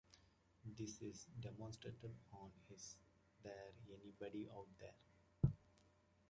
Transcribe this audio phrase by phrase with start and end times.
[0.79, 2.95] This is demonstrated on Is
[3.43, 5.51] There Anybody Out There?